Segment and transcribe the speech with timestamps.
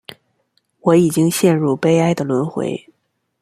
[0.79, 2.89] 我已经陷入悲哀的轮回